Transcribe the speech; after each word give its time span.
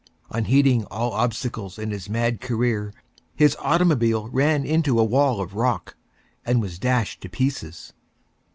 Unheeding 0.31 0.83
all 0.85 1.11
Obstacles 1.13 1.77
in 1.77 1.91
his 1.91 2.09
Mad 2.09 2.41
Career, 2.41 2.91
his 3.35 3.55
Automobile 3.59 4.29
ran 4.29 4.65
into 4.65 4.99
a 4.99 5.03
Wall 5.05 5.39
of 5.39 5.53
Rock, 5.53 5.95
and 6.43 6.59
was 6.59 6.79
dashed 6.79 7.21
to 7.21 7.29
Pieces. 7.29 7.93